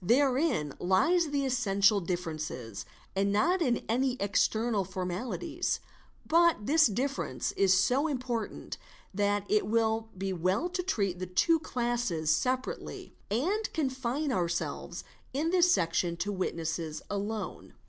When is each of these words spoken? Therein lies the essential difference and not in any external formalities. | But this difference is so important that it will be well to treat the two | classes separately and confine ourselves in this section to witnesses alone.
Therein 0.03 0.73
lies 0.79 1.27
the 1.27 1.45
essential 1.45 1.99
difference 1.99 2.49
and 3.15 3.31
not 3.31 3.61
in 3.61 3.85
any 3.87 4.17
external 4.19 4.83
formalities. 4.83 5.79
| 6.03 6.25
But 6.25 6.65
this 6.65 6.87
difference 6.87 7.51
is 7.51 7.75
so 7.79 8.07
important 8.07 8.79
that 9.13 9.45
it 9.47 9.67
will 9.67 10.09
be 10.17 10.33
well 10.33 10.69
to 10.69 10.81
treat 10.81 11.19
the 11.19 11.27
two 11.27 11.59
| 11.59 11.59
classes 11.59 12.31
separately 12.31 13.13
and 13.29 13.71
confine 13.73 14.31
ourselves 14.31 15.03
in 15.33 15.51
this 15.51 15.71
section 15.71 16.17
to 16.17 16.31
witnesses 16.31 17.03
alone. 17.07 17.75